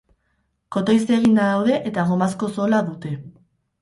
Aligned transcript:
Kotoiz 0.75 1.03
eginda 1.17 1.45
daude 1.49 1.77
eta 1.91 2.07
gomazko 2.13 2.51
zola 2.59 2.81
dute. 2.89 3.13